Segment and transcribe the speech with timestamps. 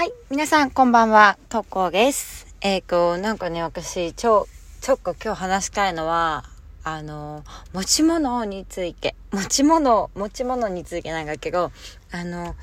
[0.00, 0.14] はい。
[0.30, 1.36] 皆さん、こんばんは。
[1.50, 2.56] とこです。
[2.62, 4.48] えっ、ー、と、なんかね、私、ちょ、
[4.80, 6.44] ちょっと今日話したいのは、
[6.84, 11.70] あの、持ち物について、持ち物、持ち物についてなんだけど、
[12.12, 12.56] あの、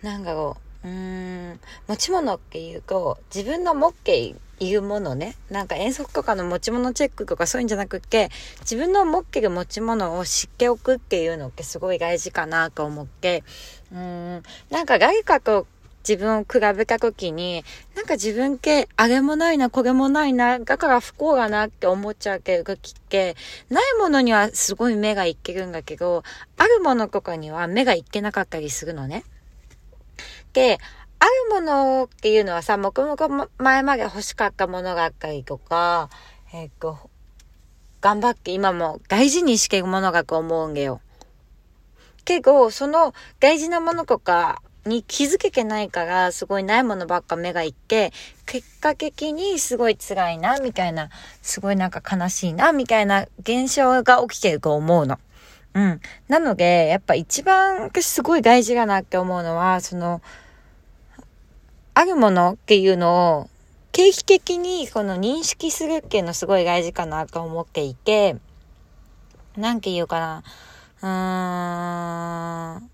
[0.00, 8.30] なんだろう、うーん、持ち物っていうと、自分の持っているものね、なんか遠足とかの持ち物チェックとかそういうんじゃなくって、
[8.60, 13.42] 自分の持ってる持ち物を知っておくっていうのってすごい大事かなと思って、
[13.90, 15.66] うーん、なんか誰かと
[16.06, 17.64] 自分を比べた時に、
[17.96, 23.36] なんか自分系、あれもないな、これもないな、だから不幸だなって思っちゃうけど、時って、
[23.70, 26.22] ないものにはすごい目がいけるんだけど、
[26.58, 29.24] あるものとかには目がいけなかったりするのね。
[30.52, 30.78] で、
[31.18, 36.10] あるものっていうのはさ、もくもく前まで欲しかったものがあったりとか、
[36.52, 37.10] えっ、と、
[38.02, 41.00] 頑張って今も大事にしてるものがと思うんだよ。
[42.26, 48.12] けど、その大事なものとか、に気づけてないから、すごいないものばっか目がいって、
[48.46, 51.10] 結果的にすごい辛いな、みたいな、
[51.42, 55.18] すごいなんか悲しいな、みたいな現象が起きてると思うの。
[55.74, 56.00] うん。
[56.28, 60.22] なので、やっぱ一番私すごい大事だなって思うのは、その、
[61.94, 63.50] あるものっていうのを、
[63.92, 68.36] 定期的にこの認識するっていうのすごい大事かなと思っていて、
[69.56, 70.42] なんて言うかな。
[71.02, 72.93] うーん。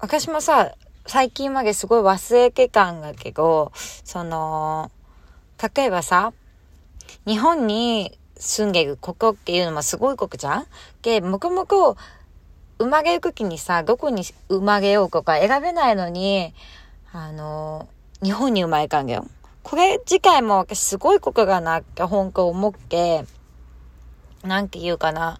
[0.00, 0.72] 私もさ、
[1.06, 4.90] 最近まですごい忘れてたんだけど、その、
[5.74, 6.32] 例えばさ、
[7.26, 10.66] 日本に住んでるここっていうのもすごい国じゃん？
[11.02, 11.74] で、もくもく
[12.78, 16.54] 生まれる時にさ、どこに生まれようとか選べないのに、
[17.12, 17.86] あの、
[18.22, 19.26] 日本に生まれたんだよ。
[19.62, 23.26] これ次回も私すごいことがなって本当思って、
[24.42, 25.38] なんて言うかな。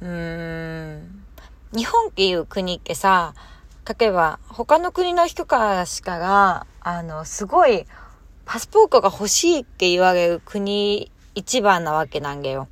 [0.00, 1.24] うーん。
[1.72, 3.34] 日本っていう国ってさ、
[3.98, 7.86] 例えば、他の国の人からしかが、あの、すごい、
[8.44, 12.68] パスポートが欲しいって言われる国一番なわけなんだよ。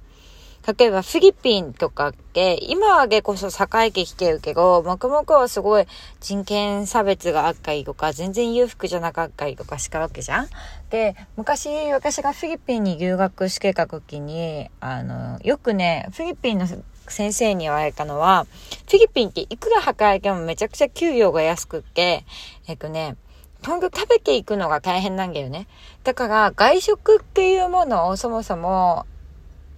[0.79, 5.87] 例えば、フィリピンとかって、今はでこそ栄えてきてるけど、もくもくはすごい
[6.21, 10.49] 人権差別があったりとか、全然裕福じゃなかったりとかしたわけじゃん
[10.91, 16.67] で、昔私がフィリピンに留学してた時に、あの、よくね、フィリピンの
[17.13, 18.47] 先生に言われたのは、
[18.89, 22.25] フィリピンっていくら働いてもめちゃくちゃ給料が安くって、
[22.69, 23.17] えっとね、
[23.63, 25.67] とにかく食べていくのが大変なんだよね。
[26.05, 29.07] だから外食っていうものをそもそも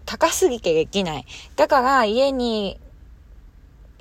[0.06, 1.26] 高すぎてできない。
[1.56, 2.78] だから家に、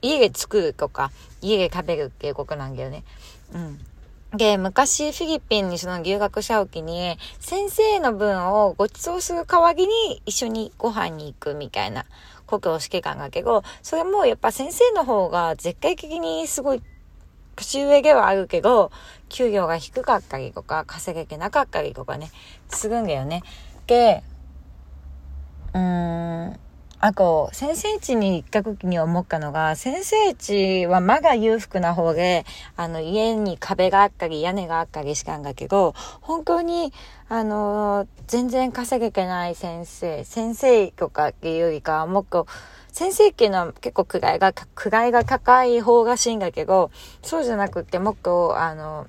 [0.01, 3.03] 家で作るとか、家で食べるっていうことなんだよね。
[3.53, 3.79] うん。
[4.33, 12.05] で、昔フィリピンにその留学した時に、先生の分をご馳走する代わりに一緒にご飯に行くみたいな
[12.45, 16.81] ことをしてたんだけど、それもやっぱ先生の方が絶対的にすごい
[17.57, 18.91] 年上ではあるけど、
[19.27, 22.31] 給料が低かったりとか、稼げてなかったりとかね、
[22.69, 23.43] するんだよね。
[23.85, 24.23] で、
[25.73, 26.59] うーん、
[27.03, 32.45] あと、先生地に行った時に思ったのが、先生地はまだ裕福な方で、
[32.77, 36.93] あの、家に壁があったり、屋根があったりしたんだけど、本当に、
[37.27, 42.45] あの、全然稼げてない先生、先生とかっていうよりかは、もっと、
[42.91, 46.91] 先生っていうのは結構位が、位が高い方がしいんだけど、
[47.23, 49.07] そうじゃなくて、もっと、あの、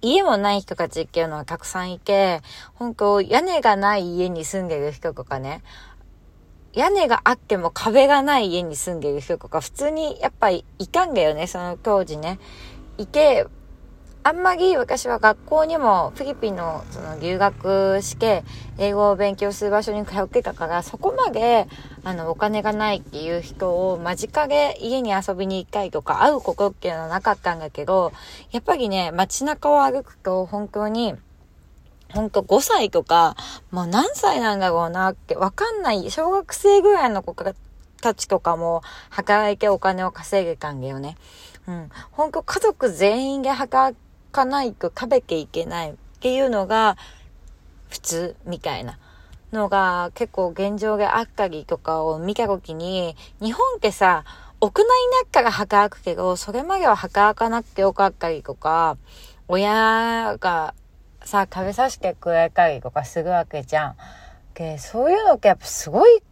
[0.00, 2.40] 家もない人たちっていうのはたくさんいて、
[2.74, 5.60] 本当屋根がない家に住んでる人とかね、
[6.78, 12.38] 屋根があっても壁がない家に住んでる人とか普通にやっぱりいたんだよね、その当時ね。
[12.98, 13.48] いて、
[14.22, 18.44] あんまり私は学校にもフィリピンのその留学して
[18.78, 21.66] 英語を勉強する場所に通ってたからそこまで
[22.04, 28.12] あのお金がないっていう人を間近で家に遊びに行ったりとか会うことっていうのはなかったんだけど
[28.50, 31.14] やっぱりね街中を歩くと本当に
[32.12, 33.36] ほんと5歳とか、
[33.70, 37.34] もう何歳なんだろうなってわかんない、小学生ぐらいの子
[38.00, 41.16] たちとかも働いてお金を稼げたんだよね。
[41.66, 41.90] うん。
[42.10, 43.96] ほんと家族全員で働
[44.32, 46.96] かないと食べていけないっていうのが
[47.90, 48.98] 普通みたいな
[49.52, 54.24] のが結構現状であったりとかを見た時に、日本ってさ、
[54.60, 54.88] 屋内に
[55.22, 58.96] なったら働くけど、それまでは働かなくてよかったりとか、
[59.46, 60.74] 親が
[61.28, 63.96] さ、食べさせてくれたりとかするわけじゃん。
[64.54, 66.22] で、そういうのってやっぱすごい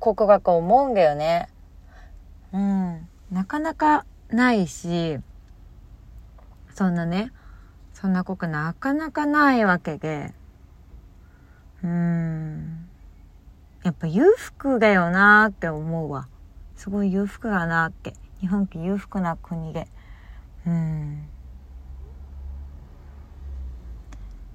[0.00, 1.48] 国学思うんだよね。
[2.52, 3.08] うん。
[3.32, 5.18] なかなかないし、
[6.74, 7.32] そんなね、
[7.92, 10.32] そんな国なかなかないわけで、
[11.82, 12.88] うん。
[13.82, 16.28] やっぱ裕福だよなーって思うわ。
[16.76, 18.14] すごい裕福だなって。
[18.40, 19.88] 日本って裕福な国で。
[20.64, 21.28] うん。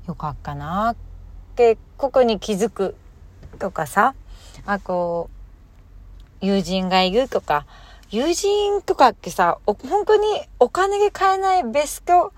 [0.07, 0.95] よかったなっ
[1.55, 2.95] て、ここに気づく
[3.59, 4.15] とかさ、
[4.65, 5.29] あ、こ
[6.41, 7.65] う、友人がいるとか、
[8.09, 10.25] 友人とかってさ、本当に
[10.59, 12.33] お金で買えないベスト、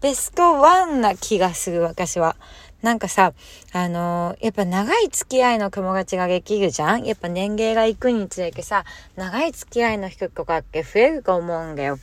[0.00, 2.36] ベストワンな気がする、私は。
[2.82, 3.32] なんかさ、
[3.72, 7.04] あのー、やっぱ長い付き合いの友達ができるじゃん？
[7.04, 8.84] やっぱ年齢が行くにつれてさ、
[9.16, 11.98] 長い付き合いの人とかって増えると思うんだよ。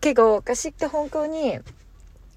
[0.00, 1.60] けど、私って本当に、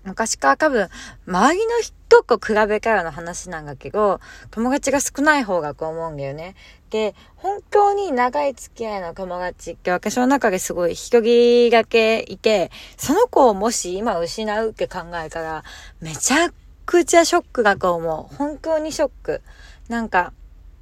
[0.03, 0.89] 昔から多分、
[1.27, 4.19] 周りの人と比べからの話なんだけど、
[4.51, 6.55] 友達が少ない方がこう思うんだよね。
[6.89, 15.63] で、本当に長い付き合いの友達って私の中ですごい一人だけいて、その子をもし今失うって考えたら、
[15.99, 16.49] めちゃ
[16.85, 18.35] くちゃショックだと思う。
[18.35, 19.41] 本当にショック。
[19.89, 20.33] なんか、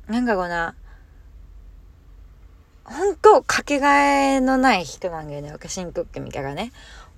[0.08, 0.76] なんだろうな。
[2.86, 5.52] 本当、かけがえのない人なんだよね。
[5.52, 6.72] 私にとってみたらね。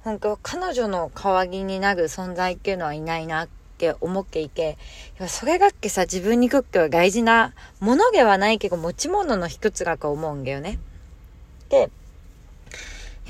[0.04, 3.48] 本当彼女の代わりになる存在っていうのはいないなっ
[3.78, 4.78] て思っていて、
[5.28, 10.80] それがっけさ、自分にとっては大事なものではないけど持ち物の一つだと思うんだよね。
[11.70, 11.88] で、や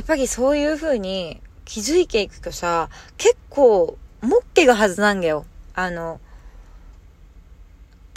[0.04, 5.46] っぱりそういう風に気づいていくとさ、結構もっけがはずなんだよ。
[5.74, 6.20] あの、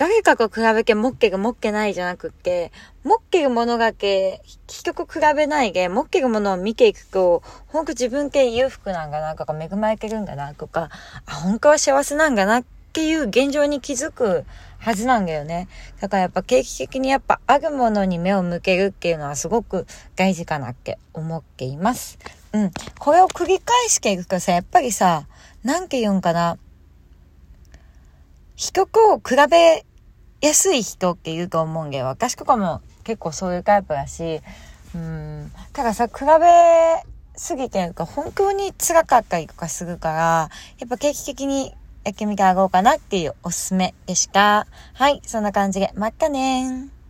[0.03, 2.73] 誰かと比べて持ってる持ってないじゃなくって、
[3.05, 10.91] 持ってるものがけ、人と比べないで、持ってるものを見ていくと、ほんと自分系裕福なんだなとか、恵まれてるんだなとか、
[11.25, 14.45] あ、本当は幸せなんだなっていう現状に気づく
[14.81, 15.69] はずなんだよね。
[16.01, 22.19] だからやっぱ定期的にやっぱあるものに目を向けるっていうのはすごく大事かなって思っています。
[22.53, 22.73] うん。
[22.99, 25.29] これを繰り返していくとさ、やっぱりさ、
[25.63, 26.59] なんて言うんかな。
[28.57, 29.85] 人と比べ
[30.43, 32.07] 安い人って言うと思うんだよ。
[32.07, 34.41] 私とかも結構そういうタイプだし、
[34.95, 35.51] うん。
[35.73, 41.75] たださ、比べすぎてるか、本当に辛かったりとかするから、やっぱ定期的に
[42.05, 44.67] やってみてあごうかなっていうおすすめでした。
[44.95, 47.02] はい、そんな感じで、またねー